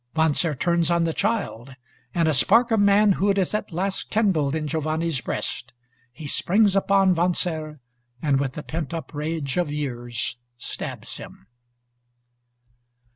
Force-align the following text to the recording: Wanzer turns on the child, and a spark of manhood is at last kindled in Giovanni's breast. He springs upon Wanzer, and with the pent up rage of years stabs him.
Wanzer 0.15 0.55
turns 0.55 0.89
on 0.89 1.03
the 1.03 1.13
child, 1.13 1.75
and 2.15 2.27
a 2.27 2.33
spark 2.33 2.71
of 2.71 2.79
manhood 2.79 3.37
is 3.37 3.53
at 3.53 3.71
last 3.71 4.09
kindled 4.09 4.55
in 4.55 4.67
Giovanni's 4.67 5.21
breast. 5.21 5.73
He 6.11 6.25
springs 6.25 6.75
upon 6.75 7.13
Wanzer, 7.13 7.79
and 8.19 8.39
with 8.39 8.53
the 8.53 8.63
pent 8.63 8.95
up 8.95 9.13
rage 9.13 9.57
of 9.57 9.71
years 9.71 10.37
stabs 10.57 11.17
him. 11.17 11.45